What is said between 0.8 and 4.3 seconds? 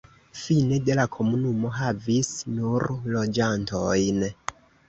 de la komunumo havis nur loĝantojn.